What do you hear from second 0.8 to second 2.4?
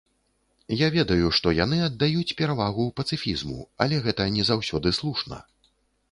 ведаю, што яны аддаюць